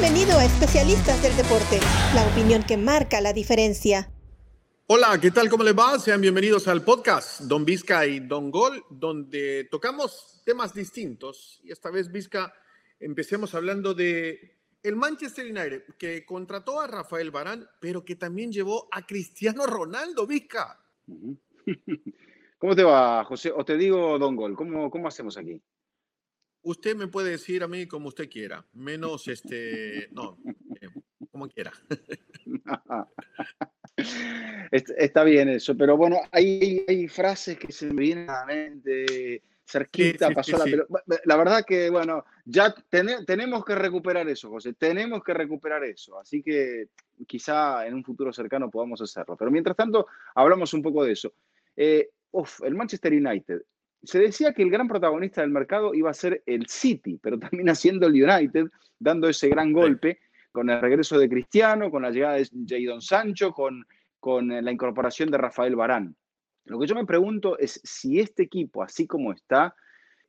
Bienvenido 0.00 0.38
a 0.38 0.46
Especialistas 0.46 1.22
del 1.22 1.36
Deporte, 1.36 1.78
la 2.14 2.26
opinión 2.26 2.62
que 2.62 2.78
marca 2.78 3.20
la 3.20 3.34
diferencia. 3.34 4.10
Hola, 4.86 5.18
¿qué 5.20 5.30
tal? 5.30 5.50
¿Cómo 5.50 5.62
les 5.62 5.78
va? 5.78 5.98
Sean 5.98 6.22
bienvenidos 6.22 6.68
al 6.68 6.82
podcast 6.82 7.42
Don 7.42 7.66
Vizca 7.66 8.06
y 8.06 8.20
Don 8.20 8.50
Gol, 8.50 8.82
donde 8.88 9.68
tocamos 9.70 10.40
temas 10.46 10.72
distintos. 10.72 11.60
Y 11.64 11.70
esta 11.70 11.90
vez, 11.90 12.10
Vizca, 12.10 12.50
empecemos 12.98 13.54
hablando 13.54 13.92
de 13.92 14.56
el 14.82 14.96
Manchester 14.96 15.44
United, 15.44 15.82
que 15.98 16.24
contrató 16.24 16.80
a 16.80 16.86
Rafael 16.86 17.30
Barán, 17.30 17.68
pero 17.78 18.02
que 18.02 18.16
también 18.16 18.50
llevó 18.50 18.88
a 18.90 19.06
Cristiano 19.06 19.66
Ronaldo, 19.66 20.26
Vizca. 20.26 20.80
¿Cómo 22.58 22.74
te 22.74 22.84
va, 22.84 23.22
José? 23.26 23.52
O 23.54 23.66
te 23.66 23.76
digo, 23.76 24.18
Don 24.18 24.34
Gol, 24.34 24.56
¿cómo, 24.56 24.90
cómo 24.90 25.08
hacemos 25.08 25.36
aquí? 25.36 25.60
Usted 26.62 26.96
me 26.96 27.08
puede 27.08 27.30
decir 27.30 27.62
a 27.62 27.68
mí 27.68 27.86
como 27.86 28.08
usted 28.08 28.28
quiera, 28.28 28.64
menos 28.72 29.28
este, 29.28 30.08
no, 30.12 30.38
eh, 30.80 30.88
como 31.30 31.48
quiera. 31.48 31.72
Está 34.70 35.24
bien 35.24 35.48
eso, 35.48 35.76
pero 35.76 35.96
bueno, 35.96 36.18
hay, 36.30 36.84
hay 36.86 37.08
frases 37.08 37.58
que 37.58 37.72
se 37.72 37.86
me 37.86 38.02
vienen 38.02 38.30
a 38.30 38.40
la 38.40 38.46
mente, 38.46 39.42
cerquita, 39.70 40.30
pasó 40.30 40.58
la 40.58 40.64
pelota. 40.64 41.02
La 41.24 41.36
verdad 41.36 41.64
que, 41.66 41.90
bueno, 41.90 42.24
ya 42.44 42.74
tenemos 42.90 43.64
que 43.64 43.74
recuperar 43.74 44.28
eso, 44.28 44.50
José, 44.50 44.74
tenemos 44.74 45.22
que 45.22 45.34
recuperar 45.34 45.84
eso, 45.84 46.18
así 46.18 46.42
que 46.42 46.88
quizá 47.26 47.86
en 47.86 47.94
un 47.94 48.04
futuro 48.04 48.32
cercano 48.32 48.70
podamos 48.70 49.00
hacerlo. 49.00 49.36
Pero 49.36 49.50
mientras 49.50 49.76
tanto, 49.76 50.06
hablamos 50.34 50.74
un 50.74 50.82
poco 50.82 51.04
de 51.04 51.12
eso. 51.12 51.32
Eh, 51.76 52.10
el 52.62 52.74
Manchester 52.74 53.12
United, 53.12 53.62
se 54.02 54.18
decía 54.18 54.52
que 54.52 54.62
el 54.62 54.70
gran 54.70 54.88
protagonista 54.88 55.40
del 55.40 55.50
mercado 55.50 55.94
iba 55.94 56.10
a 56.10 56.14
ser 56.14 56.42
el 56.46 56.66
City, 56.66 57.18
pero 57.22 57.38
también 57.38 57.68
haciendo 57.70 58.06
el 58.06 58.22
United, 58.22 58.66
dando 58.98 59.28
ese 59.28 59.48
gran 59.48 59.72
golpe 59.72 60.18
con 60.52 60.68
el 60.70 60.80
regreso 60.80 61.18
de 61.18 61.28
Cristiano, 61.28 61.90
con 61.90 62.02
la 62.02 62.10
llegada 62.10 62.36
de 62.36 62.48
Jadon 62.66 63.00
Sancho, 63.00 63.52
con, 63.52 63.86
con 64.18 64.48
la 64.48 64.72
incorporación 64.72 65.30
de 65.30 65.38
Rafael 65.38 65.76
Barán. 65.76 66.16
Lo 66.64 66.78
que 66.78 66.86
yo 66.86 66.94
me 66.94 67.06
pregunto 67.06 67.58
es 67.58 67.80
si 67.84 68.20
este 68.20 68.44
equipo, 68.44 68.82
así 68.82 69.06
como 69.06 69.32
está, 69.32 69.74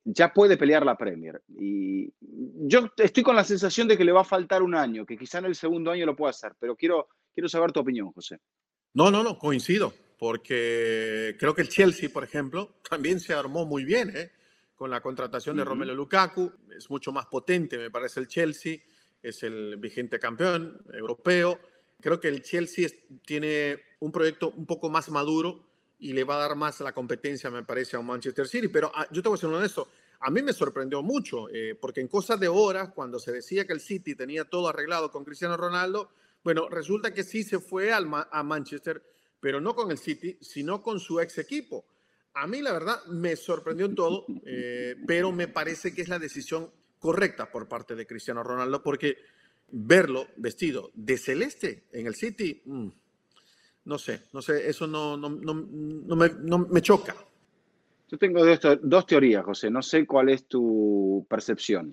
ya 0.03 0.33
puede 0.33 0.57
pelear 0.57 0.85
la 0.85 0.97
Premier. 0.97 1.41
Y 1.49 2.13
yo 2.19 2.89
estoy 2.97 3.23
con 3.23 3.35
la 3.35 3.43
sensación 3.43 3.87
de 3.87 3.97
que 3.97 4.05
le 4.05 4.11
va 4.11 4.21
a 4.21 4.25
faltar 4.25 4.61
un 4.61 4.75
año, 4.75 5.05
que 5.05 5.17
quizá 5.17 5.39
en 5.39 5.45
el 5.45 5.55
segundo 5.55 5.91
año 5.91 6.05
lo 6.05 6.15
pueda 6.15 6.31
hacer, 6.31 6.53
pero 6.59 6.75
quiero, 6.75 7.09
quiero 7.33 7.49
saber 7.49 7.71
tu 7.71 7.79
opinión, 7.79 8.11
José. 8.11 8.39
No, 8.93 9.09
no, 9.09 9.23
no, 9.23 9.37
coincido 9.37 9.93
porque 10.21 11.35
creo 11.39 11.55
que 11.55 11.63
el 11.63 11.67
Chelsea, 11.67 12.07
por 12.07 12.23
ejemplo, 12.23 12.75
también 12.87 13.19
se 13.19 13.33
armó 13.33 13.65
muy 13.65 13.83
bien 13.83 14.15
¿eh? 14.15 14.31
con 14.75 14.91
la 14.91 15.01
contratación 15.01 15.57
de 15.57 15.65
Romelu 15.65 15.95
Lukaku. 15.95 16.51
Es 16.77 16.91
mucho 16.91 17.11
más 17.11 17.25
potente, 17.25 17.75
me 17.79 17.89
parece, 17.89 18.19
el 18.19 18.27
Chelsea. 18.27 18.77
Es 19.23 19.41
el 19.41 19.77
vigente 19.77 20.19
campeón 20.19 20.79
europeo. 20.93 21.59
Creo 21.99 22.19
que 22.19 22.27
el 22.27 22.43
Chelsea 22.43 22.87
tiene 23.25 23.81
un 23.99 24.11
proyecto 24.11 24.51
un 24.51 24.67
poco 24.67 24.91
más 24.91 25.09
maduro 25.09 25.65
y 25.97 26.13
le 26.13 26.23
va 26.23 26.35
a 26.35 26.47
dar 26.49 26.55
más 26.55 26.79
la 26.81 26.93
competencia, 26.93 27.49
me 27.49 27.63
parece, 27.63 27.95
a 27.95 27.99
un 27.99 28.05
Manchester 28.05 28.47
City. 28.47 28.67
Pero 28.67 28.91
ah, 28.93 29.07
yo 29.09 29.23
te 29.23 29.29
voy 29.29 29.39
a 29.39 29.41
ser 29.41 29.49
honesto, 29.49 29.87
a 30.19 30.29
mí 30.29 30.43
me 30.43 30.53
sorprendió 30.53 31.01
mucho, 31.01 31.49
eh, 31.49 31.75
porque 31.81 31.99
en 31.99 32.07
cosas 32.07 32.39
de 32.39 32.47
horas, 32.47 32.91
cuando 32.93 33.17
se 33.17 33.31
decía 33.31 33.65
que 33.65 33.73
el 33.73 33.81
City 33.81 34.13
tenía 34.13 34.45
todo 34.45 34.67
arreglado 34.67 35.09
con 35.09 35.25
Cristiano 35.25 35.57
Ronaldo, 35.57 36.11
bueno, 36.43 36.69
resulta 36.69 37.11
que 37.11 37.23
sí 37.23 37.43
se 37.43 37.57
fue 37.57 37.91
al, 37.91 38.07
a 38.31 38.43
Manchester 38.43 39.10
pero 39.41 39.59
no 39.59 39.75
con 39.75 39.91
el 39.91 39.97
City, 39.97 40.37
sino 40.39 40.81
con 40.81 40.99
su 40.99 41.19
ex 41.19 41.39
equipo. 41.39 41.83
A 42.35 42.47
mí, 42.47 42.61
la 42.61 42.71
verdad, 42.71 43.03
me 43.07 43.35
sorprendió 43.35 43.87
en 43.87 43.95
todo, 43.95 44.25
eh, 44.45 44.95
pero 45.05 45.33
me 45.33 45.49
parece 45.49 45.93
que 45.93 46.03
es 46.03 46.07
la 46.07 46.19
decisión 46.19 46.71
correcta 46.99 47.51
por 47.51 47.67
parte 47.67 47.95
de 47.95 48.07
Cristiano 48.07 48.43
Ronaldo, 48.43 48.81
porque 48.81 49.17
verlo 49.71 50.27
vestido 50.37 50.91
de 50.93 51.17
celeste 51.17 51.87
en 51.91 52.07
el 52.07 52.15
City, 52.15 52.61
mm, 52.63 52.87
no 53.85 53.97
sé, 53.97 54.21
no 54.31 54.41
sé, 54.41 54.69
eso 54.69 54.85
no, 54.85 55.17
no, 55.17 55.29
no, 55.29 56.15
me, 56.15 56.29
me, 56.69 56.81
choca. 56.81 57.15
Yo 58.07 58.17
tengo 58.17 58.45
dos, 58.45 58.59
dos, 58.83 59.05
teorías, 59.07 59.43
José, 59.43 59.71
no 59.71 59.81
sé 59.81 60.05
cuál 60.05 60.29
es 60.29 60.45
tu 60.45 61.25
percepción. 61.27 61.91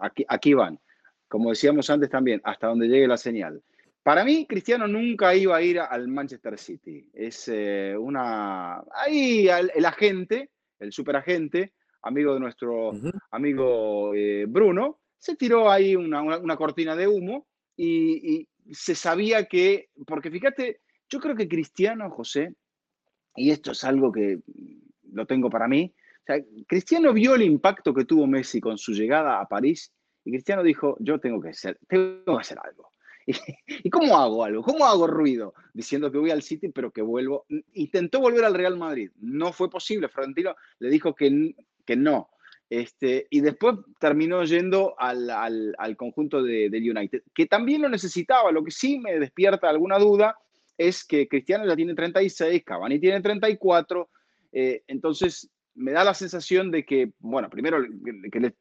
Aquí, 0.00 0.24
aquí 0.28 0.54
van, 0.54 0.80
como 1.28 1.50
decíamos 1.50 1.88
antes 1.90 2.10
también, 2.10 2.40
hasta 2.42 2.66
donde 2.66 2.88
llegue 2.88 3.06
la 3.06 3.16
señal. 3.16 3.62
Para 4.02 4.24
mí, 4.24 4.46
Cristiano 4.46 4.88
nunca 4.88 5.34
iba 5.34 5.56
a 5.56 5.62
ir 5.62 5.80
al 5.80 6.08
Manchester 6.08 6.58
City. 6.58 7.08
Es 7.12 7.48
eh, 7.48 7.94
una. 7.98 8.82
Ahí 8.92 9.48
el, 9.48 9.84
agente, 9.84 10.50
el 10.78 10.92
superagente, 10.92 11.74
amigo 12.02 12.34
de 12.34 12.40
nuestro 12.40 12.92
amigo 13.30 14.14
eh, 14.14 14.46
Bruno, 14.48 15.00
se 15.18 15.36
tiró 15.36 15.70
ahí 15.70 15.94
una, 15.96 16.56
cortina 16.56 16.96
de 16.96 17.08
humo 17.08 17.48
y, 17.76 18.48
se 18.70 18.94
sabía 18.94 19.44
que. 19.46 19.90
Porque 20.06 20.30
fíjate, 20.30 20.80
yo 21.08 21.20
creo 21.20 21.34
que 21.34 21.48
Cristiano, 21.48 22.10
José, 22.10 22.54
y 23.36 23.50
esto 23.50 23.72
es 23.72 23.84
algo 23.84 24.12
que 24.12 24.40
lo 25.12 25.26
tengo 25.26 25.50
para 25.50 25.68
mí. 25.68 25.94
Cristiano 26.66 27.12
vio 27.12 27.34
el 27.34 27.42
impacto 27.42 27.94
que 27.94 28.04
tuvo 28.04 28.26
Messi 28.26 28.60
con 28.60 28.76
su 28.76 28.92
llegada 28.92 29.40
a 29.40 29.48
París 29.48 29.92
y 30.24 30.30
Cristiano 30.30 30.62
dijo: 30.62 30.96
Yo 31.00 31.18
tengo 31.18 31.40
que 31.40 31.50
hacer, 31.50 31.78
tengo 31.88 32.24
que 32.24 32.40
hacer 32.40 32.58
algo. 32.62 32.92
¿Y 33.84 33.90
cómo 33.90 34.16
hago 34.16 34.44
algo? 34.44 34.62
¿Cómo 34.62 34.86
hago 34.86 35.06
ruido? 35.06 35.54
Diciendo 35.72 36.10
que 36.10 36.18
voy 36.18 36.30
al 36.30 36.42
City, 36.42 36.68
pero 36.68 36.90
que 36.90 37.02
vuelvo. 37.02 37.46
Intentó 37.74 38.20
volver 38.20 38.44
al 38.44 38.54
Real 38.54 38.76
Madrid. 38.76 39.10
No 39.20 39.52
fue 39.52 39.70
posible. 39.70 40.08
Florentino 40.08 40.56
le 40.78 40.88
dijo 40.88 41.14
que, 41.14 41.54
que 41.84 41.96
no. 41.96 42.30
Este, 42.70 43.26
y 43.30 43.40
después 43.40 43.76
terminó 43.98 44.44
yendo 44.44 44.94
al, 44.98 45.30
al, 45.30 45.96
conjunto 45.96 46.42
de, 46.42 46.68
del 46.68 46.90
United, 46.90 47.22
que 47.34 47.46
también 47.46 47.82
lo 47.82 47.88
necesitaba. 47.88 48.52
Lo 48.52 48.64
que 48.64 48.70
sí 48.70 48.98
me 48.98 49.18
despierta 49.18 49.68
alguna 49.68 49.98
duda 49.98 50.36
es 50.76 51.04
que 51.04 51.28
Cristiano 51.28 51.66
ya 51.66 51.76
tiene 51.76 51.94
36, 51.94 52.62
Cavani 52.64 52.98
tiene 52.98 53.20
34. 53.20 54.08
Eh, 54.52 54.82
entonces, 54.86 55.50
me 55.74 55.92
da 55.92 56.04
la 56.04 56.14
sensación 56.14 56.70
de 56.70 56.84
que, 56.84 57.12
bueno, 57.20 57.48
primero, 57.48 57.82
que 58.30 58.52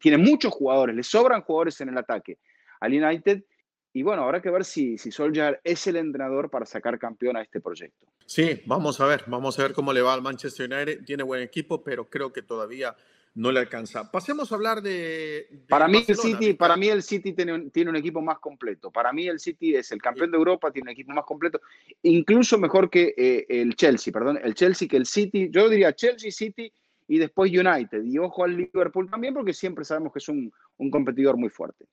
tiene 0.00 0.18
muchos 0.18 0.52
jugadores, 0.52 0.96
le 0.96 1.02
sobran 1.02 1.42
jugadores 1.42 1.80
en 1.80 1.90
el 1.90 1.98
ataque 1.98 2.38
al 2.80 2.92
United 2.92 3.44
y 3.92 4.02
bueno, 4.02 4.24
habrá 4.24 4.40
que 4.40 4.50
ver 4.50 4.64
si, 4.64 4.96
si 4.96 5.10
Solskjaer 5.10 5.60
es 5.64 5.86
el 5.86 5.96
entrenador 5.96 6.48
para 6.48 6.64
sacar 6.64 6.98
campeón 6.98 7.36
a 7.36 7.42
este 7.42 7.60
proyecto. 7.60 8.06
Sí, 8.24 8.62
vamos 8.64 9.00
a 9.00 9.06
ver, 9.06 9.24
vamos 9.26 9.58
a 9.58 9.62
ver 9.62 9.72
cómo 9.72 9.92
le 9.92 10.00
va 10.00 10.14
al 10.14 10.22
Manchester 10.22 10.72
United. 10.72 11.04
Tiene 11.04 11.22
buen 11.22 11.42
equipo, 11.42 11.82
pero 11.82 12.08
creo 12.08 12.32
que 12.32 12.42
todavía 12.42 12.96
no 13.34 13.52
le 13.52 13.60
alcanza. 13.60 14.10
Pasemos 14.10 14.50
a 14.50 14.54
hablar 14.54 14.80
de. 14.80 15.64
para, 15.68 15.88
mí 15.88 16.04
el 16.06 16.16
City, 16.16 16.54
para 16.54 16.76
mí 16.76 16.88
el 16.88 17.02
City 17.02 17.32
tiene, 17.32 17.70
tiene 17.70 17.90
un 17.90 17.96
equipo 17.96 18.22
más 18.22 18.38
completo. 18.38 18.90
Para 18.90 19.12
mí 19.12 19.26
el 19.26 19.40
City 19.40 19.74
es 19.74 19.92
el 19.92 20.00
campeón 20.00 20.30
de 20.30 20.38
Europa, 20.38 20.70
tiene 20.70 20.90
un 20.90 20.92
equipo 20.92 21.12
más 21.12 21.24
completo, 21.24 21.60
incluso 22.02 22.58
mejor 22.58 22.88
que 22.88 23.14
eh, 23.16 23.46
el 23.48 23.74
Chelsea, 23.74 24.12
perdón, 24.12 24.38
el 24.42 24.54
Chelsea 24.54 24.88
que 24.88 24.96
el 24.96 25.06
City. 25.06 25.48
Yo 25.50 25.68
diría 25.68 25.94
Chelsea, 25.94 26.30
City 26.30 26.72
y 27.08 27.18
después 27.18 27.50
United. 27.50 28.02
Y 28.04 28.18
ojo 28.18 28.44
al 28.44 28.56
Liverpool 28.56 29.10
también, 29.10 29.34
porque 29.34 29.52
siempre 29.52 29.84
sabemos 29.84 30.12
que 30.12 30.18
es 30.18 30.28
un, 30.28 30.52
un 30.78 30.90
competidor 30.90 31.36
muy 31.36 31.50
fuerte. 31.50 31.86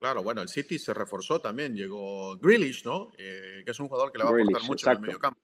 Claro, 0.00 0.22
bueno, 0.22 0.40
el 0.40 0.48
City 0.48 0.78
se 0.78 0.94
reforzó 0.94 1.40
también. 1.42 1.76
Llegó 1.76 2.36
Grealish, 2.38 2.84
¿no? 2.86 3.12
Eh, 3.18 3.62
que 3.64 3.70
es 3.70 3.78
un 3.80 3.88
jugador 3.88 4.10
que 4.10 4.18
le 4.18 4.24
va 4.24 4.30
a 4.30 4.32
aportar 4.32 4.62
mucho 4.62 4.90
en 4.90 4.96
el 4.96 5.02
medio 5.02 5.18
campo. 5.18 5.38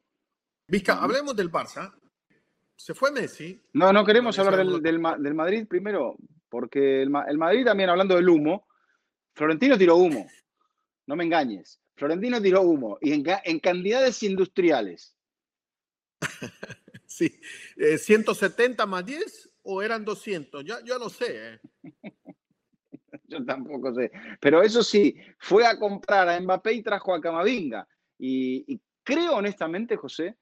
Vizca, 0.66 0.94
hablemos 1.02 1.36
del 1.36 1.52
Barça. 1.52 1.94
Se 2.74 2.94
fue 2.94 3.12
Messi. 3.12 3.62
No, 3.74 3.92
no 3.92 4.04
queremos 4.04 4.38
hablar 4.38 4.56
del, 4.56 4.82
del, 4.82 5.34
Madrid 5.34 5.66
primero, 5.68 6.16
porque 6.48 7.02
el, 7.02 7.10
Madrid 7.10 7.66
también, 7.66 7.90
hablando 7.90 8.16
del 8.16 8.28
humo, 8.28 8.66
Florentino 9.34 9.76
tiró 9.76 9.96
humo. 9.96 10.26
No 11.06 11.16
me 11.16 11.24
engañes. 11.24 11.78
Florentino 11.94 12.40
tiró 12.40 12.62
humo 12.62 12.98
y 13.00 13.12
en, 13.12 13.60
cantidades 13.60 14.22
industriales. 14.22 15.16
sí, 17.06 17.38
170 17.76 18.82
eh, 18.82 18.86
más 18.86 19.04
10 19.04 19.50
o 19.62 19.82
eran 19.82 20.04
200, 20.04 20.64
ya, 20.64 20.82
yo 20.82 20.98
no 20.98 21.10
sé. 21.10 21.54
Eh. 21.54 21.60
yo 23.28 23.44
tampoco 23.44 23.94
sé. 23.94 24.10
Pero 24.40 24.62
eso 24.62 24.82
sí, 24.82 25.16
fue 25.38 25.66
a 25.66 25.78
comprar 25.78 26.28
a 26.28 26.40
Mbappé 26.40 26.72
y 26.72 26.82
trajo 26.82 27.14
a 27.14 27.20
Camavinga. 27.20 27.86
Y, 28.18 28.80
creo 29.02 29.36
honestamente, 29.36 29.96
José, 29.96 30.36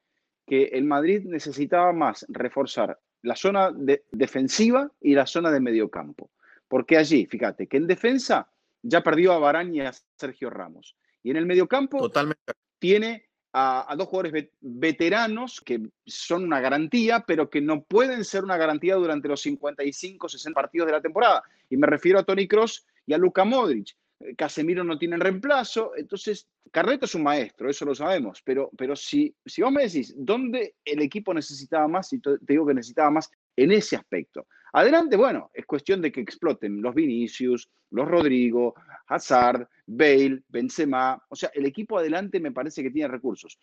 que 0.45 0.65
el 0.65 0.85
Madrid 0.85 1.23
necesitaba 1.25 1.91
más 1.91 2.25
reforzar 2.29 2.99
la 3.21 3.35
zona 3.35 3.73
defensiva 4.11 4.91
y 5.01 5.15
la 5.15 5.25
zona 5.25 5.51
de 5.51 5.59
mediocampo. 5.59 6.31
Porque 6.67 6.97
allí, 6.97 7.25
fíjate, 7.25 7.67
que 7.67 7.77
en 7.77 7.87
defensa 7.87 8.49
ya 8.81 9.01
perdió 9.01 9.33
a 9.33 9.39
Barán 9.39 9.73
y 9.73 9.81
a 9.81 9.91
Sergio 10.17 10.49
Ramos. 10.49 10.95
Y 11.23 11.31
en 11.31 11.37
el 11.37 11.45
mediocampo 11.45 11.97
Totalmente. 11.97 12.53
tiene 12.79 13.29
a, 13.57 13.95
dos 13.95 14.09
jugadores 14.09 14.49
veteranos 14.59 15.61
que 15.61 15.79
son 16.05 16.43
una 16.43 16.59
garantía, 16.59 17.23
pero 17.25 17.49
que 17.49 17.61
no 17.61 17.83
pueden 17.83 18.25
ser 18.25 18.43
una 18.43 18.57
garantía 18.57 18.95
durante 18.95 19.29
los 19.29 19.41
55, 19.41 20.27
60 20.27 20.53
partidos 20.53 20.87
de 20.87 20.91
la 20.91 21.01
temporada. 21.01 21.41
Y 21.69 21.77
me 21.77 21.87
refiero 21.87 22.19
a 22.19 22.23
Tony 22.23 22.49
Cross 22.49 22.85
y 23.07 23.13
a 23.13 23.17
Luka 23.17 23.45
Modric. 23.45 23.95
Eh, 24.19 24.35
Casemiro 24.35 24.83
no 24.83 24.97
tiene 24.97 25.15
reemplazo, 25.15 25.93
entonces 25.95 26.49
Carleto 26.69 27.05
es 27.05 27.15
un 27.15 27.23
maestro, 27.23 27.69
eso 27.69 27.85
lo 27.85 27.95
sabemos, 27.95 28.41
pero, 28.43 28.69
pero 28.77 28.93
si, 28.93 29.33
si 29.45 29.61
vos 29.61 29.71
me 29.71 29.83
decís, 29.83 30.13
¿dónde 30.17 30.75
el 30.83 31.01
equipo 31.01 31.33
necesitaba 31.33 31.87
más? 31.87 32.11
Y 32.11 32.19
te 32.19 32.31
digo 32.41 32.65
que 32.67 32.73
necesitaba 32.73 33.09
más 33.09 33.31
en 33.55 33.71
ese 33.71 33.95
aspecto. 33.95 34.47
Adelante, 34.73 35.15
bueno, 35.15 35.49
es 35.53 35.65
cuestión 35.65 36.01
de 36.01 36.11
que 36.11 36.19
exploten 36.19 36.81
los 36.81 36.93
Vinicius, 36.93 37.69
los 37.91 38.05
Rodrigo, 38.05 38.75
Hazard, 39.07 39.69
Bale, 39.85 40.43
Benzema. 40.47 41.21
O 41.29 41.35
sea, 41.35 41.51
el 41.53 41.65
equipo 41.65 41.97
adelante 41.97 42.39
me 42.39 42.51
parece 42.51 42.81
que 42.81 42.91
tiene 42.91 43.07
recursos. 43.07 43.59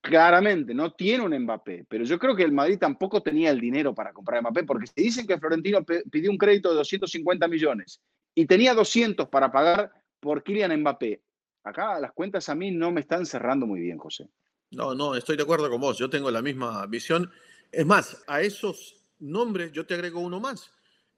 Claramente, 0.00 0.74
no 0.74 0.92
tiene 0.92 1.24
un 1.24 1.38
Mbappé, 1.44 1.86
pero 1.88 2.04
yo 2.04 2.18
creo 2.18 2.34
que 2.34 2.42
el 2.42 2.50
Madrid 2.50 2.78
tampoco 2.78 3.22
tenía 3.22 3.50
el 3.50 3.60
dinero 3.60 3.94
para 3.94 4.12
comprar 4.12 4.42
Mbappé, 4.42 4.64
porque 4.64 4.88
se 4.88 5.00
dicen 5.00 5.26
que 5.26 5.38
Florentino 5.38 5.84
pidió 6.10 6.30
un 6.30 6.38
crédito 6.38 6.70
de 6.70 6.76
250 6.76 7.46
millones 7.46 8.00
y 8.34 8.46
tenía 8.46 8.74
200 8.74 9.28
para 9.28 9.52
pagar 9.52 9.92
por 10.18 10.42
Kylian 10.42 10.80
Mbappé. 10.80 11.22
Acá 11.64 12.00
las 12.00 12.12
cuentas 12.12 12.48
a 12.48 12.54
mí 12.56 12.72
no 12.72 12.90
me 12.90 13.00
están 13.00 13.24
cerrando 13.26 13.66
muy 13.66 13.80
bien, 13.80 13.98
José. 13.98 14.28
No, 14.72 14.94
no, 14.94 15.14
estoy 15.14 15.36
de 15.36 15.44
acuerdo 15.44 15.70
con 15.70 15.80
vos. 15.80 15.98
Yo 15.98 16.10
tengo 16.10 16.30
la 16.30 16.42
misma 16.42 16.84
visión. 16.86 17.30
Es 17.70 17.86
más, 17.86 18.24
a 18.26 18.40
esos 18.40 18.96
nombres, 19.20 19.70
yo 19.72 19.86
te 19.86 19.94
agrego 19.94 20.20
uno 20.20 20.40
más. 20.40 20.72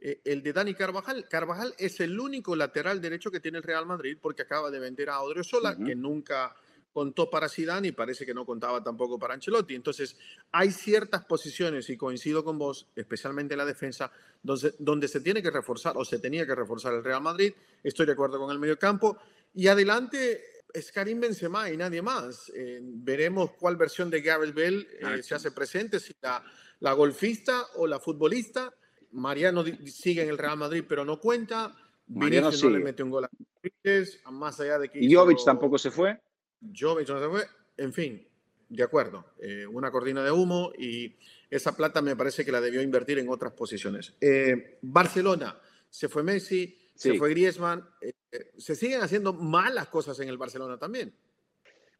Eh, 0.06 0.20
el 0.26 0.42
de 0.42 0.52
Dani 0.52 0.74
Carvajal. 0.74 1.26
Carvajal 1.30 1.74
es 1.78 1.98
el 2.00 2.20
único 2.20 2.54
lateral 2.54 3.00
derecho 3.00 3.30
que 3.30 3.40
tiene 3.40 3.56
el 3.56 3.64
Real 3.64 3.86
Madrid 3.86 4.18
porque 4.20 4.42
acaba 4.42 4.70
de 4.70 4.78
vender 4.78 5.08
a 5.08 5.22
Odriozola, 5.22 5.78
que 5.78 5.94
nunca 5.94 6.54
contó 6.92 7.30
para 7.30 7.48
Zidane 7.48 7.88
y 7.88 7.92
parece 7.92 8.26
que 8.26 8.34
no 8.34 8.44
contaba 8.44 8.84
tampoco 8.84 9.18
para 9.18 9.32
Ancelotti. 9.32 9.74
Entonces, 9.74 10.18
hay 10.52 10.72
ciertas 10.72 11.24
posiciones, 11.24 11.88
y 11.88 11.96
coincido 11.96 12.44
con 12.44 12.58
vos, 12.58 12.86
especialmente 12.94 13.54
en 13.54 13.58
la 13.58 13.64
defensa, 13.64 14.12
donde, 14.42 14.74
donde 14.78 15.08
se 15.08 15.20
tiene 15.20 15.42
que 15.42 15.50
reforzar 15.50 15.94
o 15.96 16.04
se 16.04 16.18
tenía 16.18 16.46
que 16.46 16.54
reforzar 16.54 16.92
el 16.92 17.02
Real 17.02 17.22
Madrid. 17.22 17.54
Estoy 17.82 18.04
de 18.04 18.12
acuerdo 18.12 18.38
con 18.38 18.50
el 18.50 18.58
medio 18.58 18.78
campo. 18.78 19.16
Y 19.54 19.68
adelante 19.68 20.62
es 20.70 20.92
Karim 20.92 21.18
Benzema 21.18 21.70
y 21.70 21.78
nadie 21.78 22.02
más. 22.02 22.52
Eh, 22.54 22.78
veremos 22.82 23.52
cuál 23.52 23.76
versión 23.76 24.10
de 24.10 24.20
Gareth 24.20 24.54
Bell 24.54 24.86
eh, 25.00 25.22
se 25.22 25.34
hace 25.34 25.50
presente, 25.50 25.98
si 25.98 26.14
la 26.20 26.44
la 26.80 26.92
golfista 26.92 27.68
o 27.76 27.86
la 27.86 27.98
futbolista. 27.98 28.70
Mariano 29.14 29.64
sigue 29.86 30.22
en 30.22 30.28
el 30.28 30.38
Real 30.38 30.56
Madrid, 30.56 30.84
pero 30.86 31.04
no 31.04 31.18
cuenta. 31.18 31.74
Mariano 32.08 32.50
no 32.50 32.70
le 32.70 32.78
mete 32.80 33.02
un 33.02 33.10
gol 33.10 33.24
a 33.24 34.30
más 34.30 34.60
allá 34.60 34.78
de 34.78 34.88
que. 34.88 34.98
¿Y 34.98 35.14
Jovic 35.14 35.44
tampoco 35.44 35.78
se 35.78 35.90
fue? 35.90 36.20
Jovic 36.60 37.08
no 37.08 37.20
se 37.20 37.28
fue. 37.28 37.46
En 37.76 37.92
fin, 37.92 38.26
de 38.68 38.82
acuerdo. 38.82 39.24
Eh, 39.40 39.66
una 39.66 39.90
cortina 39.90 40.22
de 40.22 40.30
humo 40.30 40.72
y 40.76 41.14
esa 41.48 41.76
plata 41.76 42.02
me 42.02 42.16
parece 42.16 42.44
que 42.44 42.52
la 42.52 42.60
debió 42.60 42.82
invertir 42.82 43.18
en 43.18 43.28
otras 43.28 43.52
posiciones. 43.52 44.14
Eh, 44.20 44.78
Barcelona, 44.82 45.58
se 45.88 46.08
fue 46.08 46.22
Messi, 46.22 46.76
se 46.94 47.14
fue 47.14 47.30
Griezmann. 47.30 47.84
Eh, 48.00 48.12
se 48.58 48.74
siguen 48.74 49.00
haciendo 49.00 49.32
malas 49.32 49.88
cosas 49.88 50.18
en 50.20 50.28
el 50.28 50.36
Barcelona 50.36 50.76
también. 50.76 51.14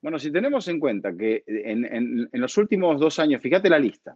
Bueno, 0.03 0.19
si 0.19 0.31
tenemos 0.31 0.69
en 0.69 0.81
cuenta 0.81 1.17
que 1.17 1.45
en, 1.47 1.85
en 2.31 2.41
los 2.41 2.59
últimos 2.59 3.01
dos 3.01 3.19
años, 3.19 3.41
fíjate 3.41 3.71
la 3.71 3.79
lista, 3.79 4.15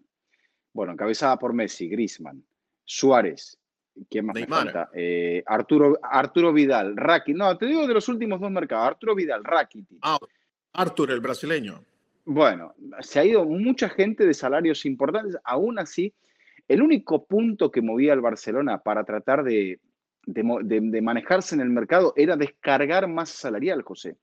bueno, 0.74 0.92
encabezada 0.92 1.38
por 1.38 1.54
Messi, 1.54 1.88
Grisman, 1.88 2.44
Suárez, 2.90 3.58
¿quién 4.08 4.24
más 4.24 4.34
me 4.34 4.46
falta? 4.46 4.88
Eh, 4.94 5.42
Arturo, 5.44 5.98
Arturo 6.02 6.54
Vidal, 6.54 6.96
Rakitic. 6.96 7.36
No, 7.36 7.58
te 7.58 7.66
digo 7.66 7.86
de 7.86 7.92
los 7.92 8.08
últimos 8.08 8.40
dos 8.40 8.50
mercados, 8.50 8.86
Arturo 8.86 9.14
Vidal, 9.14 9.44
Rakitic. 9.44 9.98
Ah, 10.00 10.18
Arturo, 10.72 11.12
el 11.12 11.20
brasileño. 11.20 11.84
Bueno, 12.24 12.74
se 13.00 13.20
ha 13.20 13.26
ido 13.26 13.44
mucha 13.44 13.90
gente 13.90 14.26
de 14.26 14.32
salarios 14.32 14.86
importantes, 14.86 15.36
aún 15.44 15.78
así, 15.78 16.14
el 16.66 16.80
único 16.80 17.26
punto 17.26 17.70
que 17.70 17.82
movía 17.82 18.14
al 18.14 18.22
Barcelona 18.22 18.78
para 18.78 19.04
tratar 19.04 19.44
de, 19.44 19.80
de, 20.24 21.02
manejarse 21.02 21.54
en 21.54 21.60
el 21.60 21.68
mercado 21.68 22.14
era 22.16 22.36
descargar 22.36 23.06
más 23.06 23.28
salarial, 23.28 23.82
José. 23.82 24.16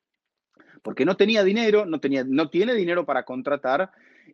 Porque 0.82 1.06
no 1.06 1.16
tenía 1.18 1.44
dinero, 1.44 1.86
no, 1.86 2.00
tenía, 2.00 2.24
no 2.24 2.50
tiene 2.50 2.74
dinero 2.74 3.06
para 3.06 3.26
contratar 3.26 3.92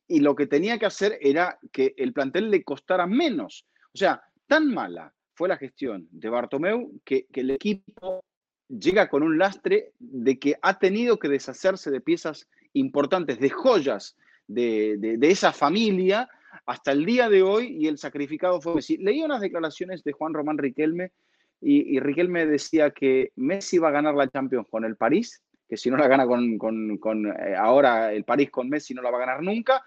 y 0.08 0.22
lo 0.22 0.36
que 0.36 0.48
tenía 0.48 0.80
que 0.80 0.86
hacer 0.86 1.18
era 1.20 1.60
que 1.74 1.94
el 1.98 2.14
plantel 2.14 2.50
le 2.50 2.64
costara 2.64 3.06
menos. 3.08 3.66
O 3.94 3.98
sea, 3.98 4.24
tan 4.48 4.74
mala 4.74 5.14
fue 5.34 5.50
la 5.50 5.58
gestión 5.58 6.08
de 6.12 6.30
Bartomeu 6.30 7.00
que, 7.04 7.28
el 7.34 7.52
equipo 7.52 8.24
llega 8.70 9.10
con 9.10 9.24
un 9.24 9.38
lastre 9.38 9.94
de 10.00 10.40
que 10.40 10.56
ha 10.62 10.80
tenido 10.80 11.20
que 11.20 11.28
deshacerse 11.28 11.92
de 11.92 12.00
piezas 12.00 12.48
importantes, 12.74 13.40
de 13.40 13.50
joyas 13.50 14.16
de, 14.48 15.18
esa 15.22 15.52
familia 15.52 16.30
hasta 16.66 16.92
el 16.92 17.06
día 17.06 17.30
de 17.30 17.42
hoy 17.42 17.76
y 17.80 17.88
el 17.88 17.98
sacrificado 17.98 18.62
fue 18.62 18.76
Messi. 18.76 18.98
Leí 18.98 19.22
unas 19.24 19.42
declaraciones 19.42 20.04
de 20.04 20.12
Juan 20.14 20.34
Román 20.34 20.58
Riquelme 20.58 21.12
y, 21.60 22.00
Riquelme 22.00 22.46
decía 22.46 22.92
que 22.92 23.32
Messi 23.36 23.78
va 23.78 23.90
a 23.90 23.98
ganar 24.00 24.16
la 24.16 24.30
Champions 24.30 24.68
con 24.70 24.84
el 24.84 24.96
París, 24.96 25.44
que 25.68 25.78
si 25.78 25.90
no 25.90 25.98
la 25.98 26.08
gana 26.08 26.26
con, 26.26 26.58
con 26.58 27.28
eh, 27.28 27.56
ahora 27.58 28.12
el 28.14 28.24
París 28.24 28.50
con 28.50 28.68
Messi 28.68 28.94
no 28.94 29.02
la 29.02 29.12
va 29.12 29.18
a 29.18 29.26
ganar 29.26 29.44
nunca, 29.44 29.84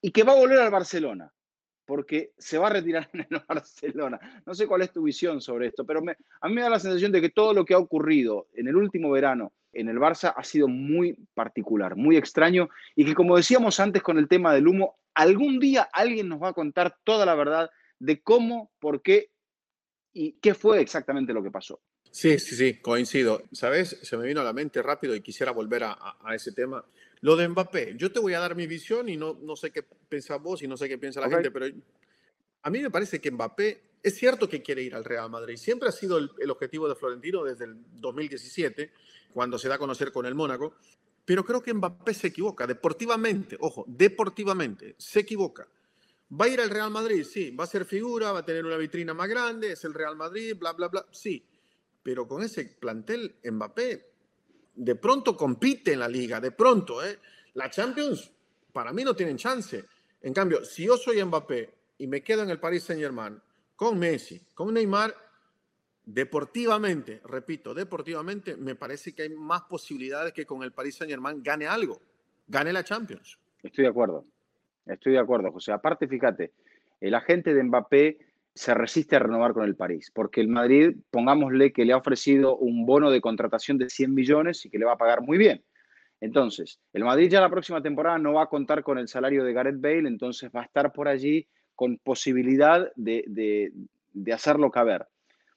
y 0.00 0.10
que 0.10 0.22
va 0.22 0.32
a 0.32 0.36
volver 0.36 0.58
al 0.58 0.70
Barcelona, 0.70 1.32
porque 1.86 2.32
se 2.36 2.58
va 2.58 2.66
a 2.66 2.70
retirar 2.70 3.08
en 3.14 3.26
el 3.30 3.42
Barcelona. 3.48 4.42
No 4.44 4.54
sé 4.54 4.66
cuál 4.66 4.82
es 4.82 4.92
tu 4.92 5.02
visión 5.02 5.40
sobre 5.40 5.68
esto, 5.68 5.86
pero 5.86 6.00
a 6.00 6.48
mí 6.48 6.54
me 6.54 6.62
da 6.62 6.68
la 6.68 6.80
sensación 6.80 7.12
de 7.12 7.20
que 7.20 7.30
todo 7.30 7.54
lo 7.54 7.64
que 7.64 7.74
ha 7.74 7.78
ocurrido 7.78 8.48
en 8.54 8.68
el 8.68 8.76
último 8.76 9.10
verano 9.10 9.52
en 9.72 9.88
el 9.88 9.98
Barça 9.98 10.32
ha 10.34 10.42
sido 10.42 10.68
muy 10.68 11.16
particular, 11.34 11.96
muy 11.96 12.16
extraño, 12.16 12.68
y 12.94 13.04
que 13.04 13.14
como 13.14 13.36
decíamos 13.36 13.78
antes 13.78 14.02
con 14.02 14.18
el 14.18 14.26
tema 14.26 14.54
del 14.54 14.66
humo, 14.68 14.96
algún 15.14 15.58
día 15.58 15.88
alguien 15.92 16.28
nos 16.28 16.42
va 16.42 16.48
a 16.48 16.54
contar 16.54 16.96
toda 17.04 17.26
la 17.26 17.34
verdad 17.34 17.70
de 17.98 18.22
cómo, 18.22 18.70
por 18.78 19.02
qué 19.02 19.30
y 20.12 20.32
qué 20.40 20.54
fue 20.54 20.80
exactamente 20.80 21.34
lo 21.34 21.42
que 21.42 21.50
pasó. 21.50 21.80
Sí, 22.10 22.38
sí, 22.38 22.56
sí, 22.56 22.80
coincido. 22.80 23.42
¿Sabes? 23.52 23.98
Se 24.02 24.16
me 24.16 24.26
vino 24.26 24.40
a 24.40 24.44
la 24.44 24.54
mente 24.54 24.80
rápido 24.80 25.14
y 25.14 25.20
quisiera 25.20 25.52
volver 25.52 25.84
a, 25.84 26.16
a 26.24 26.34
ese 26.34 26.52
tema. 26.52 26.82
Lo 27.20 27.36
de 27.36 27.48
Mbappé, 27.48 27.94
yo 27.96 28.12
te 28.12 28.20
voy 28.20 28.34
a 28.34 28.40
dar 28.40 28.54
mi 28.54 28.66
visión 28.66 29.08
y 29.08 29.16
no, 29.16 29.38
no 29.40 29.56
sé 29.56 29.70
qué 29.70 29.82
piensas 29.82 30.40
vos 30.40 30.62
y 30.62 30.68
no 30.68 30.76
sé 30.76 30.88
qué 30.88 30.98
piensa 30.98 31.20
la 31.20 31.30
gente, 31.30 31.50
pero 31.50 31.66
a 32.62 32.70
mí 32.70 32.80
me 32.80 32.90
parece 32.90 33.20
que 33.20 33.30
Mbappé 33.30 33.80
es 34.02 34.14
cierto 34.14 34.48
que 34.48 34.62
quiere 34.62 34.82
ir 34.82 34.94
al 34.94 35.04
Real 35.04 35.30
Madrid. 35.30 35.56
Siempre 35.56 35.88
ha 35.88 35.92
sido 35.92 36.18
el, 36.18 36.50
objetivo 36.50 36.88
de 36.88 36.94
Florentino 36.94 37.42
desde 37.42 37.64
el 37.64 37.76
2017, 38.00 38.92
cuando 39.32 39.58
se 39.58 39.68
da 39.68 39.76
a 39.76 39.78
conocer 39.78 40.12
con 40.12 40.26
el 40.26 40.34
Mónaco. 40.34 40.74
Pero 41.24 41.44
creo 41.44 41.60
que 41.60 41.74
Mbappé 41.74 42.14
se 42.14 42.28
equivoca 42.28 42.66
deportivamente, 42.66 43.56
ojo, 43.60 43.84
deportivamente, 43.88 44.94
se 44.96 45.20
equivoca. 45.20 45.66
¿Va 46.30 46.44
a 46.44 46.48
ir 46.48 46.60
al 46.60 46.70
Real 46.70 46.90
Madrid? 46.90 47.24
Sí. 47.24 47.50
¿Va 47.50 47.64
a 47.64 47.66
ser 47.66 47.84
figura? 47.84 48.32
¿Va 48.32 48.40
a 48.40 48.44
tener 48.44 48.64
una 48.64 48.76
vitrina 48.76 49.14
más 49.14 49.28
grande? 49.28 49.72
¿Es 49.72 49.84
el 49.84 49.94
Real 49.94 50.16
Madrid? 50.16 50.56
Bla, 50.56 50.72
bla, 50.72 50.88
bla. 50.88 51.06
Sí. 51.10 51.44
Pero 52.02 52.28
con 52.28 52.42
ese 52.42 52.64
plantel, 52.64 53.36
Mbappé 53.44 54.15
de 54.76 54.94
pronto 54.94 55.36
compite 55.36 55.94
en 55.94 56.00
la 56.00 56.08
liga, 56.08 56.40
de 56.40 56.52
pronto, 56.52 57.04
¿eh? 57.04 57.18
La 57.54 57.70
Champions, 57.70 58.30
para 58.72 58.92
mí 58.92 59.02
no 59.02 59.14
tienen 59.14 59.36
chance. 59.36 59.84
En 60.22 60.34
cambio, 60.34 60.64
si 60.64 60.84
yo 60.84 60.96
soy 60.96 61.24
Mbappé 61.24 61.70
y 61.98 62.06
me 62.06 62.22
quedo 62.22 62.42
en 62.42 62.50
el 62.50 62.60
Paris 62.60 62.84
Saint 62.84 63.00
Germain 63.00 63.40
con 63.74 63.98
Messi, 63.98 64.40
con 64.54 64.74
Neymar, 64.74 65.14
deportivamente, 66.04 67.20
repito, 67.24 67.74
deportivamente, 67.74 68.56
me 68.56 68.74
parece 68.74 69.14
que 69.14 69.22
hay 69.22 69.30
más 69.30 69.62
posibilidades 69.62 70.32
que 70.32 70.44
con 70.44 70.62
el 70.62 70.72
Paris 70.72 70.96
Saint 70.96 71.10
Germain 71.10 71.42
gane 71.42 71.66
algo, 71.66 72.00
gane 72.46 72.72
la 72.72 72.84
Champions. 72.84 73.38
Estoy 73.62 73.84
de 73.84 73.90
acuerdo, 73.90 74.24
estoy 74.86 75.14
de 75.14 75.18
acuerdo, 75.18 75.50
José. 75.50 75.72
Aparte, 75.72 76.06
fíjate, 76.06 76.52
el 77.00 77.14
agente 77.14 77.54
de 77.54 77.62
Mbappé 77.62 78.18
se 78.56 78.72
resiste 78.72 79.16
a 79.16 79.18
renovar 79.18 79.52
con 79.52 79.64
el 79.64 79.76
París, 79.76 80.10
porque 80.14 80.40
el 80.40 80.48
Madrid, 80.48 80.96
pongámosle 81.10 81.74
que 81.74 81.84
le 81.84 81.92
ha 81.92 81.98
ofrecido 81.98 82.56
un 82.56 82.86
bono 82.86 83.10
de 83.10 83.20
contratación 83.20 83.76
de 83.76 83.90
100 83.90 84.14
millones 84.14 84.64
y 84.64 84.70
que 84.70 84.78
le 84.78 84.86
va 84.86 84.94
a 84.94 84.98
pagar 84.98 85.20
muy 85.20 85.36
bien. 85.36 85.62
Entonces, 86.22 86.80
el 86.94 87.04
Madrid 87.04 87.28
ya 87.28 87.42
la 87.42 87.50
próxima 87.50 87.82
temporada 87.82 88.18
no 88.18 88.32
va 88.32 88.44
a 88.44 88.48
contar 88.48 88.82
con 88.82 88.96
el 88.96 89.08
salario 89.08 89.44
de 89.44 89.52
Gareth 89.52 89.78
Bale, 89.78 90.08
entonces 90.08 90.50
va 90.56 90.62
a 90.62 90.64
estar 90.64 90.90
por 90.94 91.06
allí 91.06 91.46
con 91.74 91.98
posibilidad 91.98 92.90
de, 92.96 93.24
de, 93.26 93.72
de 94.14 94.32
hacerlo 94.32 94.70
caber. 94.70 95.06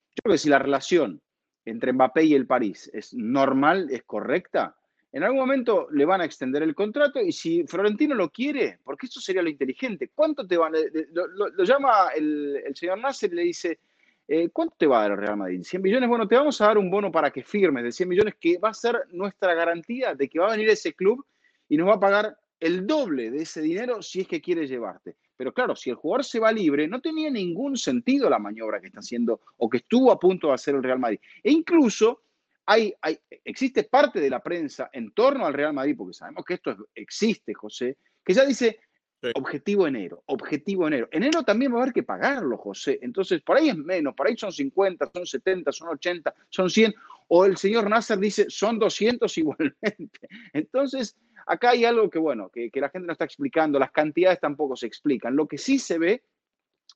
Yo 0.09 0.21
creo 0.21 0.33
que 0.33 0.39
si 0.39 0.49
la 0.49 0.59
relación 0.59 1.21
entre 1.63 1.93
Mbappé 1.93 2.25
y 2.25 2.35
el 2.35 2.47
París 2.47 2.91
es 2.93 3.13
normal, 3.13 3.87
es 3.91 4.03
correcta, 4.03 4.75
en 5.11 5.23
algún 5.23 5.39
momento 5.39 5.87
le 5.91 6.05
van 6.05 6.21
a 6.21 6.25
extender 6.25 6.61
el 6.61 6.75
contrato 6.75 7.19
y 7.19 7.31
si 7.31 7.65
Florentino 7.65 8.13
lo 8.13 8.29
quiere, 8.29 8.79
porque 8.83 9.07
esto 9.07 9.19
sería 9.19 9.41
lo 9.41 9.49
inteligente, 9.49 10.11
¿cuánto 10.13 10.45
te 10.45 10.55
van 10.55 10.75
a.? 10.75 10.79
Lo, 11.11 11.63
llama 11.63 12.09
el, 12.15 12.63
señor 12.75 12.99
Nasser 12.99 13.31
y 13.33 13.35
le 13.35 13.43
dice: 13.43 13.79
eh, 14.27 14.49
¿Cuánto 14.49 14.75
te 14.77 14.85
va 14.85 14.99
a 14.99 15.01
dar 15.03 15.11
el 15.11 15.17
Real 15.17 15.37
Madrid? 15.37 15.63
100 15.63 15.81
millones. 15.81 16.09
Bueno, 16.09 16.27
te 16.27 16.35
vamos 16.35 16.61
a 16.61 16.67
dar 16.67 16.77
un 16.77 16.91
bono 16.91 17.11
para 17.11 17.31
que 17.31 17.43
firmes 17.43 17.83
de 17.83 17.91
100 17.91 18.09
millones 18.09 18.35
que 18.39 18.59
va 18.59 18.69
a 18.69 18.73
ser 18.73 19.03
nuestra 19.11 19.55
garantía 19.55 20.13
de 20.13 20.29
que 20.29 20.39
va 20.39 20.47
a 20.47 20.51
venir 20.51 20.69
ese 20.69 20.93
club 20.93 21.25
y 21.67 21.77
nos 21.77 21.87
va 21.87 21.95
a 21.95 21.99
pagar 21.99 22.37
el 22.59 22.85
doble 22.85 23.31
de 23.31 23.43
ese 23.43 23.61
dinero 23.61 24.01
si 24.03 24.21
es 24.21 24.27
que 24.27 24.41
quiere 24.41 24.67
llevarte. 24.67 25.15
Pero 25.35 25.53
claro, 25.53 25.75
si 25.75 25.89
el 25.89 25.95
jugador 25.95 26.25
se 26.25 26.39
va 26.39 26.51
libre, 26.51 26.87
no 26.87 27.01
tenía 27.01 27.31
ningún 27.31 27.77
sentido 27.77 28.29
la 28.29 28.37
maniobra 28.37 28.79
que 28.79 28.87
está 28.87 28.99
haciendo 28.99 29.41
o 29.57 29.69
que 29.69 29.77
estuvo 29.77 30.11
a 30.11 30.19
punto 30.19 30.47
de 30.47 30.53
hacer 30.53 30.75
el 30.75 30.83
Real 30.83 30.99
Madrid. 30.99 31.19
E 31.41 31.51
incluso 31.51 32.23
hay, 32.69 32.93
existe 33.43 33.83
parte 33.85 34.19
de 34.19 34.29
la 34.29 34.43
prensa 34.43 34.91
en 34.93 35.11
torno 35.11 35.47
al 35.47 35.55
Real 35.55 35.73
Madrid, 35.73 35.95
porque 35.97 36.13
sabemos 36.13 36.45
que 36.45 36.53
esto 36.53 36.75
existe, 36.93 37.51
José, 37.51 37.97
que 38.23 38.31
ya 38.31 38.45
dice 38.45 38.79
objetivo 39.33 39.87
enero, 39.87 40.21
objetivo 40.27 40.87
enero. 40.87 41.09
Enero 41.11 41.41
también 41.41 41.73
va 41.73 41.79
a 41.79 41.81
haber 41.81 41.93
que 41.93 42.03
pagarlo, 42.03 42.57
José. 42.57 42.99
Entonces, 43.01 43.41
por 43.41 43.57
ahí 43.57 43.69
es 43.69 43.75
menos, 43.75 44.13
por 44.13 44.27
ahí 44.27 44.37
son 44.37 44.51
50, 44.51 45.09
son 45.11 45.25
70, 45.25 45.71
son 45.71 45.89
80, 45.89 46.35
son 46.49 46.69
100. 46.69 46.93
O 47.29 47.45
el 47.45 47.57
señor 47.57 47.89
Nasser 47.89 48.19
dice, 48.19 48.45
son 48.49 48.77
200 48.77 49.35
igualmente. 49.39 50.19
Entonces, 50.53 51.17
acá 51.47 51.71
hay 51.71 51.85
algo 51.85 52.07
que, 52.07 52.19
bueno, 52.19 52.49
que, 52.49 52.69
que 52.69 52.81
la 52.81 52.89
gente 52.89 53.07
no 53.07 53.13
está 53.13 53.25
explicando, 53.25 53.79
las 53.79 53.91
cantidades 53.91 54.39
tampoco 54.39 54.75
se 54.75 54.85
explican. 54.85 55.35
Lo 55.35 55.47
que 55.47 55.57
sí 55.57 55.79
se 55.79 55.97
ve 55.97 56.23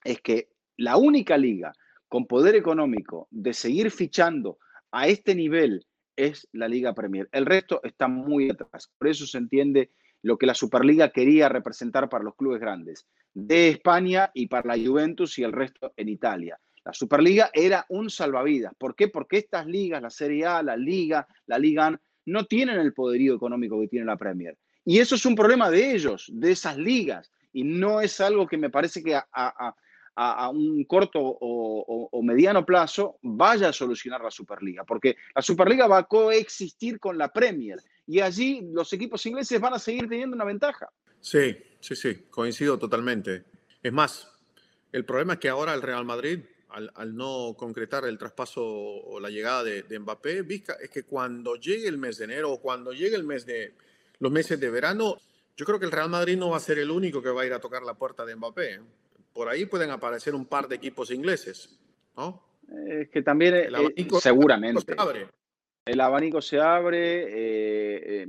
es 0.03 0.22
que 0.22 0.50
la 0.77 0.98
única 0.98 1.36
liga 1.36 1.74
con 2.08 2.27
poder 2.27 2.56
económico 2.56 3.27
de 3.32 3.53
seguir 3.53 3.89
fichando 3.89 4.60
a 4.94 5.08
este 5.08 5.36
nivel 5.36 5.86
es 6.16 6.48
la 6.54 6.68
Liga 6.68 6.94
Premier. 6.94 7.28
El 7.32 7.48
resto 7.48 7.82
está 7.84 8.08
muy 8.08 8.52
atrás. 8.52 8.92
Por 8.98 9.08
eso 9.08 9.26
se 9.26 9.40
entiende 9.40 9.90
lo 10.22 10.38
que 10.38 10.46
la 10.46 10.54
Superliga 10.54 11.10
quería 11.10 11.50
representar 11.50 12.08
para 12.08 12.24
los 12.24 12.36
clubes 12.36 12.62
grandes 12.62 13.08
de 13.34 13.70
España 13.70 14.30
y 14.36 14.48
para 14.48 14.78
la 14.78 14.88
Juventus 14.88 15.38
y 15.40 15.44
el 15.44 15.52
resto 15.52 15.94
en 15.98 16.10
Italia. 16.10 16.60
La 16.86 16.94
Superliga 16.94 17.50
era 17.54 17.86
un 17.90 18.10
salvavidas. 18.10 18.74
¿Por 18.78 18.96
qué? 18.96 19.08
Porque 19.08 19.38
estas 19.38 19.66
ligas, 19.66 20.02
la 20.02 20.12
Serie 20.12 20.46
A, 20.46 20.62
la 20.62 20.78
Liga, 20.78 21.28
la 21.48 21.58
Liga, 21.58 22.00
no 22.26 22.46
tienen 22.46 22.80
el 22.80 22.94
poderío 22.94 23.36
económico 23.36 23.82
que 23.82 23.88
tiene 23.88 24.06
la 24.06 24.18
Premier. 24.18 24.58
Y 24.86 25.00
eso 25.00 25.16
es 25.16 25.26
un 25.26 25.34
problema 25.34 25.72
de 25.72 25.96
ellos, 25.96 26.30
de 26.32 26.52
esas 26.52 26.78
ligas. 26.78 27.32
Y 27.52 27.64
no 27.64 28.00
es 28.00 28.22
algo 28.22 28.48
que 28.48 28.58
me 28.58 28.70
parece 28.70 29.02
que 29.02 29.16
a, 29.16 29.76
un 30.15 30.84
corto 30.86 31.20
o, 31.22 32.22
mediano 32.24 32.65
plazo 32.65 33.17
vaya 33.22 33.70
a 33.70 33.74
solucionar 33.74 34.22
la 34.22 34.32
Superliga. 34.32 34.84
Porque 34.84 35.17
la 35.36 35.41
Superliga 35.41 35.88
va 35.88 36.00
a 36.00 36.03
coexistir 36.03 37.00
con 37.00 37.17
la 37.17 37.32
Premier. 37.32 37.79
Y 38.08 38.20
allí 38.20 38.62
los 38.72 38.91
equipos 38.93 39.25
ingleses 39.25 39.60
van 39.60 39.74
a 39.74 39.79
seguir 39.79 40.08
teniendo 40.08 40.36
una 40.36 40.46
ventaja. 40.46 40.89
Sí, 41.20 41.55
sí, 41.79 41.96
sí, 41.96 42.25
coincido 42.29 42.77
totalmente. 42.77 43.46
Es 43.82 43.93
más, 43.93 44.29
el 44.91 45.05
problema 45.05 45.34
es 45.34 45.39
que 45.39 45.50
ahora 45.50 45.74
el 45.74 45.82
Real 45.82 46.05
Madrid 46.05 46.39
al, 46.74 47.15
no 47.15 47.55
concretar 47.58 48.05
el 48.05 48.17
traspaso 48.17 48.63
o 48.63 49.20
la 49.20 49.29
llegada 49.29 49.63
de, 49.63 50.00
Mbappé, 50.00 50.41
Vizca, 50.41 50.74
es 50.82 50.89
que 50.89 51.03
cuando 51.03 51.55
llegue 51.55 51.88
el 51.88 51.98
mes 51.98 52.17
de 52.17 52.25
enero 52.25 52.51
o 52.51 52.62
cuando 52.62 52.93
llegue 52.93 53.15
el 53.15 53.24
mes 53.24 53.46
de 53.46 53.75
los 54.20 54.32
meses 54.32 54.60
de 54.60 54.70
verano, 54.70 55.17
yo 55.55 55.65
creo 55.65 55.79
que 55.79 55.86
el 55.86 55.91
Real 55.91 56.10
Madrid 56.10 56.38
no 56.38 56.50
va 56.50 56.58
a 56.58 56.62
ser 56.62 56.79
el 56.79 56.89
único 56.89 57.22
que 57.22 57.29
va 57.29 57.43
a 57.43 57.46
ir 57.46 57.53
a 57.53 57.60
tocar 57.60 57.84
la 57.84 57.93
puerta 57.93 58.25
de 58.25 58.36
Mbappé. 58.36 58.82
Por 59.34 59.50
ahí 59.50 59.66
pueden 59.66 59.90
aparecer 59.90 60.36
un 60.36 60.46
par 60.46 60.68
de 60.68 60.75
equipos 60.75 61.12
ingleses, 61.12 61.80
¿no? 62.16 62.44
Es 62.88 63.10
que 63.10 63.22
también, 63.22 63.56
el 63.56 63.75
eh, 63.75 64.08
seguramente. 64.20 64.82
Se 64.82 64.96
abre. 64.98 65.28
El 65.86 66.00
abanico 66.00 66.42
se 66.42 66.60
abre. 66.60 67.24
Eh, 67.24 68.24
eh, 68.24 68.28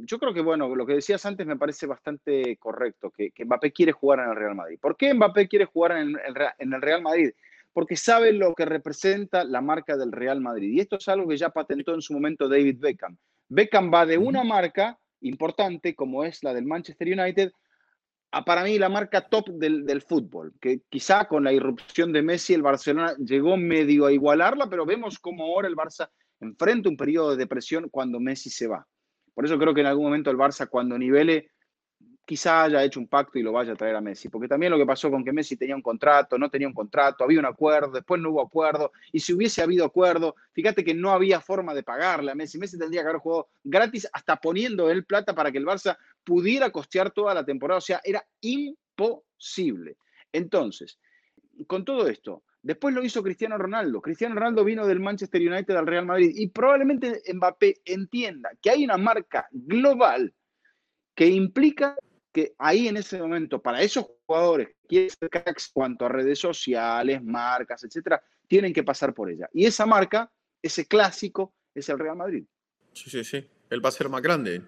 yo 0.00 0.18
creo 0.18 0.34
que, 0.34 0.40
bueno, 0.40 0.74
lo 0.74 0.86
que 0.86 0.94
decías 0.94 1.24
antes 1.24 1.46
me 1.46 1.56
parece 1.56 1.86
bastante 1.86 2.56
correcto, 2.56 3.10
que, 3.10 3.32
Mbappé 3.44 3.72
quiere 3.72 3.92
jugar 3.92 4.20
en 4.20 4.30
el 4.30 4.36
Real 4.36 4.54
Madrid. 4.54 4.78
¿Por 4.80 4.96
qué 4.96 5.14
Mbappé 5.14 5.46
quiere 5.46 5.66
jugar 5.66 5.92
en 5.92 6.16
el 6.58 6.82
Real 6.82 7.02
Madrid? 7.02 7.30
porque 7.72 7.96
sabe 7.96 8.32
lo 8.32 8.54
que 8.54 8.64
representa 8.64 9.44
la 9.44 9.60
marca 9.60 9.96
del 9.96 10.12
Real 10.12 10.40
Madrid. 10.40 10.72
Y 10.72 10.80
esto 10.80 10.96
es 10.96 11.08
algo 11.08 11.28
que 11.28 11.36
ya 11.36 11.50
patentó 11.50 11.94
en 11.94 12.02
su 12.02 12.12
momento 12.12 12.48
David 12.48 12.78
Beckham. 12.80 13.16
Beckham 13.48 13.92
va 13.92 14.06
de 14.06 14.18
una 14.18 14.44
marca 14.44 14.98
importante, 15.20 15.94
como 15.94 16.24
es 16.24 16.42
la 16.42 16.54
del 16.54 16.66
Manchester 16.66 17.08
United, 17.08 17.52
a 17.52 17.52
para 18.44 18.62
mí 18.62 18.78
la 18.78 18.88
marca 18.88 19.28
top 19.28 19.48
del, 19.48 20.02
fútbol, 20.02 20.52
que 20.60 20.82
quizá 20.88 21.26
con 21.26 21.42
la 21.42 21.52
irrupción 21.52 22.12
de 22.12 22.22
Messi 22.22 22.54
el 22.54 22.62
Barcelona 22.62 23.14
llegó 23.18 23.56
medio 23.56 24.06
a 24.06 24.12
igualarla, 24.12 24.68
pero 24.70 24.86
vemos 24.86 25.18
cómo 25.18 25.44
ahora 25.44 25.68
el 25.68 25.76
Barça 25.76 26.10
enfrenta 26.38 26.88
un 26.88 26.96
periodo 26.96 27.32
de 27.32 27.36
depresión 27.36 27.88
cuando 27.90 28.20
Messi 28.20 28.48
se 28.48 28.68
va. 28.68 28.86
Por 29.34 29.44
eso 29.44 29.58
creo 29.58 29.74
que 29.74 29.80
en 29.80 29.88
algún 29.88 30.04
momento 30.04 30.30
el 30.30 30.36
Barça 30.36 30.68
cuando 30.68 30.96
nivele 30.96 31.50
quizá 32.30 32.62
haya 32.62 32.84
hecho 32.84 33.00
un 33.00 33.08
pacto 33.08 33.40
y 33.40 33.42
lo 33.42 33.50
vaya 33.50 33.72
a 33.72 33.74
traer 33.74 33.96
a 33.96 34.00
Messi, 34.00 34.28
porque 34.28 34.46
también 34.46 34.70
lo 34.70 34.78
que 34.78 34.86
pasó 34.86 35.10
con 35.10 35.24
que 35.24 35.32
Messi 35.32 35.56
tenía 35.56 35.74
un 35.74 35.82
contrato, 35.82 36.38
no 36.38 36.48
tenía 36.48 36.68
un 36.68 36.74
contrato, 36.74 37.24
había 37.24 37.40
un 37.40 37.44
acuerdo, 37.44 37.90
después 37.90 38.20
no 38.20 38.30
hubo 38.30 38.40
acuerdo, 38.40 38.92
y 39.10 39.18
si 39.18 39.32
hubiese 39.32 39.62
habido 39.62 39.84
acuerdo, 39.84 40.36
fíjate 40.52 40.84
que 40.84 40.94
no 40.94 41.10
había 41.10 41.40
forma 41.40 41.74
de 41.74 41.82
pagarle 41.82 42.30
a 42.30 42.36
Messi, 42.36 42.56
Messi 42.56 42.78
tendría 42.78 43.02
que 43.02 43.08
haber 43.08 43.20
jugado 43.20 43.48
gratis 43.64 44.08
hasta 44.12 44.36
poniendo 44.36 44.88
él 44.92 45.04
plata 45.04 45.34
para 45.34 45.50
que 45.50 45.58
el 45.58 45.66
Barça 45.66 45.98
pudiera 46.22 46.70
costear 46.70 47.10
toda 47.10 47.34
la 47.34 47.44
temporada, 47.44 47.78
o 47.78 47.80
sea, 47.80 48.00
era 48.04 48.24
imposible. 48.42 49.96
Entonces, 50.32 51.00
con 51.66 51.84
todo 51.84 52.06
esto, 52.06 52.44
Después 52.62 52.94
lo 52.94 53.02
hizo 53.02 53.22
Cristiano 53.22 53.56
Ronaldo. 53.56 54.02
Cristiano 54.02 54.34
Ronaldo 54.34 54.66
vino 54.66 54.86
del 54.86 55.00
Manchester 55.00 55.40
United 55.40 55.74
al 55.74 55.86
Real 55.86 56.04
Madrid 56.04 56.30
y 56.34 56.48
probablemente 56.48 57.22
Mbappé 57.32 57.80
entienda 57.86 58.50
que 58.60 58.68
hay 58.68 58.84
una 58.84 58.98
marca 58.98 59.48
global 59.50 60.34
que 61.14 61.26
implica 61.26 61.96
que 62.32 62.54
ahí 62.58 62.88
en 62.88 62.96
ese 62.96 63.18
momento, 63.18 63.60
para 63.60 63.82
esos 63.82 64.06
jugadores 64.26 64.68
que 64.68 64.86
quieren 64.88 65.10
ser 65.10 65.30
cracks 65.30 65.70
cuanto 65.72 66.06
a 66.06 66.08
redes 66.08 66.38
sociales, 66.38 67.22
marcas, 67.22 67.82
etcétera, 67.84 68.22
tienen 68.46 68.72
que 68.72 68.82
pasar 68.82 69.14
por 69.14 69.30
ella. 69.30 69.48
Y 69.52 69.66
esa 69.66 69.86
marca, 69.86 70.30
ese 70.62 70.86
clásico, 70.86 71.54
es 71.74 71.88
el 71.88 71.98
Real 71.98 72.16
Madrid. 72.16 72.44
Sí, 72.92 73.10
sí, 73.10 73.24
sí. 73.24 73.48
Él 73.68 73.84
va 73.84 73.88
a 73.88 73.92
ser 73.92 74.08
más 74.08 74.22
grande 74.22 74.62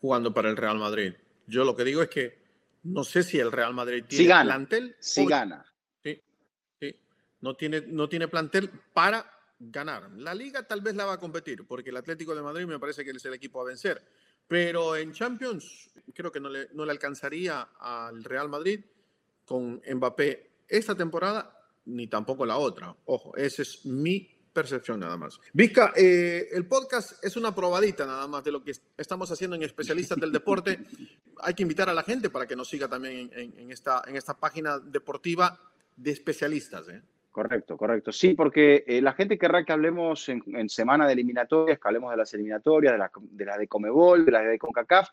jugando 0.00 0.32
para 0.32 0.48
el 0.48 0.56
Real 0.56 0.78
Madrid. 0.78 1.14
Yo 1.46 1.64
lo 1.64 1.76
que 1.76 1.84
digo 1.84 2.02
es 2.02 2.08
que 2.08 2.38
no 2.82 3.04
sé 3.04 3.22
si 3.22 3.38
el 3.38 3.52
Real 3.52 3.74
Madrid 3.74 4.04
tiene 4.06 4.42
plantel. 4.42 4.96
Si 4.98 5.26
gana. 5.26 5.64
Sí, 6.02 6.22
sí. 6.80 6.96
No 7.40 7.56
tiene, 7.56 7.82
no 7.82 8.08
tiene 8.08 8.28
plantel 8.28 8.70
para 8.92 9.30
ganar. 9.58 10.10
La 10.12 10.34
liga 10.34 10.62
tal 10.62 10.80
vez 10.80 10.94
la 10.94 11.04
va 11.04 11.14
a 11.14 11.20
competir, 11.20 11.66
porque 11.66 11.90
el 11.90 11.96
Atlético 11.96 12.34
de 12.34 12.42
Madrid 12.42 12.66
me 12.66 12.78
parece 12.78 13.04
que 13.04 13.10
es 13.10 13.24
el 13.24 13.34
equipo 13.34 13.60
a 13.60 13.64
vencer. 13.64 14.02
Pero 14.48 14.96
en 14.96 15.12
Champions 15.12 15.90
creo 16.14 16.30
que 16.30 16.40
no 16.40 16.48
le, 16.48 16.68
no 16.72 16.84
le 16.84 16.92
alcanzaría 16.92 17.68
al 17.78 18.22
Real 18.22 18.48
Madrid 18.48 18.80
con 19.44 19.80
Mbappé 19.88 20.64
esta 20.68 20.94
temporada 20.94 21.52
ni 21.86 22.06
tampoco 22.06 22.44
la 22.44 22.58
otra. 22.58 22.94
Ojo, 23.06 23.36
esa 23.36 23.62
es 23.62 23.84
mi 23.86 24.36
percepción 24.52 25.00
nada 25.00 25.16
más. 25.16 25.38
Vizca, 25.52 25.92
eh, 25.94 26.48
el 26.52 26.66
podcast 26.66 27.22
es 27.22 27.36
una 27.36 27.54
probadita 27.54 28.06
nada 28.06 28.26
más 28.26 28.42
de 28.42 28.52
lo 28.52 28.62
que 28.62 28.72
estamos 28.96 29.30
haciendo 29.30 29.54
en 29.54 29.62
Especialistas 29.62 30.18
del 30.18 30.32
Deporte. 30.32 30.80
Hay 31.42 31.54
que 31.54 31.62
invitar 31.62 31.90
a 31.90 31.94
la 31.94 32.02
gente 32.02 32.30
para 32.30 32.46
que 32.46 32.56
nos 32.56 32.68
siga 32.68 32.88
también 32.88 33.30
en, 33.34 33.70
esta, 33.70 34.02
en 34.06 34.16
esta 34.16 34.34
página 34.34 34.78
deportiva 34.78 35.60
de 35.94 36.10
especialistas. 36.10 36.88
¿eh? 36.88 37.02
Correcto, 37.36 37.76
correcto. 37.76 38.12
Sí, 38.12 38.32
porque 38.32 38.82
eh, 38.86 39.02
la 39.02 39.12
gente 39.12 39.36
querrá 39.36 39.62
que 39.62 39.70
hablemos 39.70 40.26
en, 40.30 40.70
semana 40.70 41.06
de 41.06 41.12
eliminatorias, 41.12 41.78
que 41.78 41.86
hablemos 41.86 42.10
de 42.10 42.16
las 42.16 42.32
eliminatorias, 42.32 42.94
de 42.94 42.98
las 42.98 43.10
de, 43.14 43.44
la 43.44 43.58
de 43.58 43.68
Comebol, 43.68 44.24
de 44.24 44.32
las 44.32 44.46
de 44.46 44.58
CONCACAF, 44.58 45.10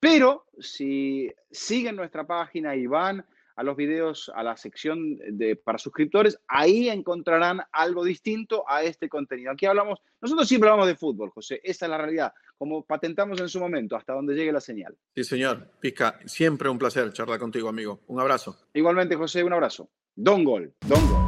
pero 0.00 0.46
si 0.58 1.30
siguen 1.50 1.94
nuestra 1.94 2.26
página 2.26 2.74
y 2.74 2.86
van 2.86 3.22
a 3.54 3.62
los 3.62 3.76
videos, 3.76 4.32
a 4.34 4.42
la 4.42 4.56
sección 4.56 5.18
de, 5.36 5.56
para 5.56 5.76
suscriptores, 5.76 6.40
ahí 6.48 6.88
encontrarán 6.88 7.60
algo 7.70 8.02
distinto 8.02 8.64
a 8.66 8.82
este 8.82 9.10
contenido. 9.10 9.52
Aquí 9.52 9.66
hablamos, 9.66 10.00
nosotros 10.22 10.48
siempre 10.48 10.70
hablamos 10.70 10.88
de 10.88 10.96
fútbol, 10.96 11.28
José, 11.28 11.60
esa 11.62 11.84
es 11.84 11.90
la 11.90 11.98
realidad, 11.98 12.32
como 12.56 12.82
patentamos 12.82 13.38
en 13.42 13.48
su 13.50 13.60
momento, 13.60 13.94
hasta 13.94 14.14
donde 14.14 14.34
llegue 14.34 14.52
la 14.52 14.62
señal. 14.62 14.96
Sí, 15.14 15.22
señor. 15.22 15.68
Pica, 15.80 16.18
siempre 16.24 16.70
un 16.70 16.78
placer 16.78 17.12
charlar 17.12 17.38
contigo, 17.38 17.68
amigo. 17.68 18.00
Un 18.06 18.20
abrazo. 18.20 18.56
Igualmente, 18.72 19.16
José, 19.16 19.44
un 19.44 19.52
abrazo. 19.52 19.90
Don 20.16 20.42
Gol, 20.44 20.72
Don 20.86 21.06
Gol. 21.06 21.27